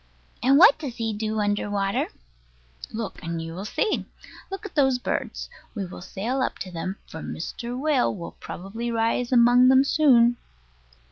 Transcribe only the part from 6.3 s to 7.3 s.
up to them; for